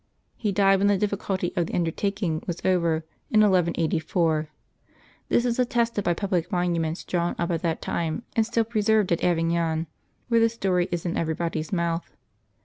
[0.35, 4.49] He died when the difficulty of the undertaking was over, in 1184.
[5.29, 9.23] This is attested by public monuments drawn up at that time and still preserved at
[9.23, 9.85] Avignon,
[10.27, 12.09] where the story is in everybody's mouth.